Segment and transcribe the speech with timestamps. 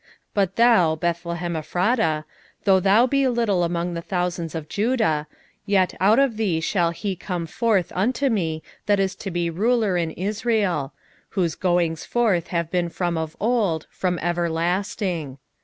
[0.01, 2.25] 5:2 But thou, Bethlehem Ephratah,
[2.63, 5.27] though thou be little among the thousands of Judah,
[5.67, 9.97] yet out of thee shall he come forth unto me that is to be ruler
[9.97, 10.91] in Israel;
[11.37, 15.37] whose goings forth have been from of old, from everlasting.